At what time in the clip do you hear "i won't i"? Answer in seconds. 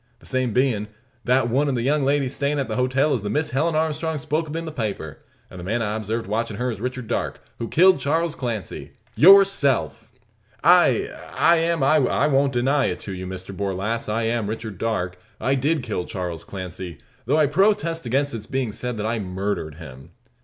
11.83-12.27